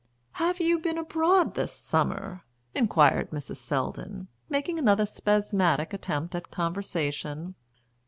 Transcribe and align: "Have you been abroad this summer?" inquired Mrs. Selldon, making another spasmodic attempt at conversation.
"Have 0.31 0.59
you 0.59 0.79
been 0.79 0.97
abroad 0.97 1.53
this 1.53 1.71
summer?" 1.71 2.43
inquired 2.73 3.29
Mrs. 3.29 3.57
Selldon, 3.57 4.29
making 4.49 4.79
another 4.79 5.05
spasmodic 5.05 5.93
attempt 5.93 6.33
at 6.33 6.49
conversation. 6.49 7.53